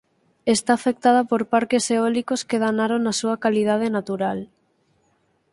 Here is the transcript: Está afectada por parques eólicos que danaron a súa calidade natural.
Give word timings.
Está 0.55 0.71
afectada 0.75 1.21
por 1.25 1.41
parques 1.53 1.85
eólicos 1.95 2.41
que 2.49 2.61
danaron 2.65 3.01
a 3.11 3.13
súa 3.19 3.35
calidade 3.43 3.87
natural. 3.97 4.39